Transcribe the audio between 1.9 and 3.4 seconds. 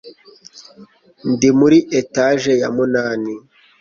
etage ya munani